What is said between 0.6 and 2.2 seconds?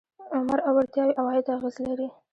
او وړتیاوې عوایدو اغېز لري.